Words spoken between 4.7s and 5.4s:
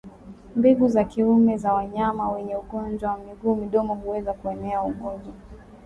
ugonjwa